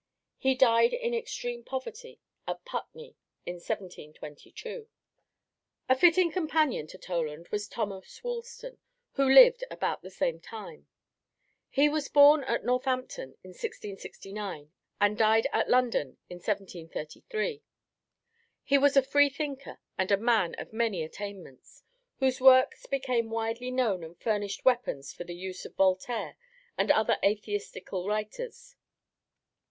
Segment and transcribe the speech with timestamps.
[0.39, 3.15] He died in extreme poverty at Putney
[3.45, 4.87] in 1722.
[5.87, 8.79] A fitting companion to Toland was Thomas Woolston,
[9.11, 10.87] who lived about the same time;
[11.69, 17.61] he was born at Northampton in 1669, and died at London in 1733.
[18.63, 21.83] He was a free thinker, and a man of many attainments,
[22.17, 26.37] whose works became widely known and furnished weapons for the use of Voltaire
[26.75, 28.75] and other atheistical writers.